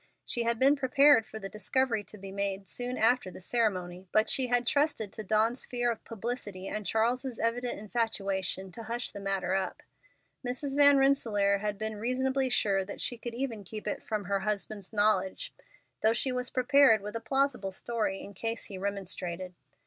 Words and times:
She 0.25 0.41
had 0.41 0.57
been 0.57 0.75
prepared 0.75 1.27
for 1.27 1.37
the 1.37 1.47
discovery 1.47 2.03
to 2.05 2.17
be 2.17 2.31
made 2.31 2.67
soon 2.67 2.97
after 2.97 3.29
the 3.29 3.39
ceremony, 3.39 4.07
but 4.11 4.31
she 4.31 4.47
had 4.47 4.65
trusted 4.65 5.13
to 5.13 5.23
Dawn's 5.23 5.63
fear 5.67 5.91
of 5.91 6.03
publicity, 6.03 6.67
and 6.67 6.87
Charles's 6.87 7.37
evident 7.37 7.77
infatuation, 7.77 8.71
to 8.71 8.81
hush 8.85 9.11
the 9.11 9.19
matter 9.19 9.53
up. 9.53 9.83
Mrs. 10.43 10.75
Van 10.75 10.97
Rensselaer 10.97 11.59
had 11.59 11.77
been 11.77 11.97
reasonably 11.97 12.49
sure 12.49 12.83
that 12.83 12.99
she 12.99 13.15
could 13.15 13.35
even 13.35 13.63
keep 13.63 13.85
it 13.87 14.01
from 14.01 14.23
her 14.23 14.39
husband's 14.39 14.91
knowledge, 14.91 15.53
though 16.01 16.13
she 16.13 16.31
was 16.31 16.49
prepared 16.49 17.01
with 17.01 17.15
a 17.15 17.21
plausible 17.21 17.71
story 17.71 18.21
in 18.23 18.33
case 18.33 18.65
he 18.65 18.79
remonstrated. 18.79 19.53